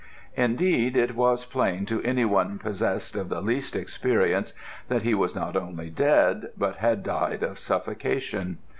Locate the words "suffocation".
7.59-8.57